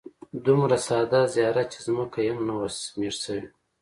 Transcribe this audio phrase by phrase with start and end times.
[0.45, 3.43] دومره ساده زیارت چې ځمکه یې هم نه وه سیمټ شوې.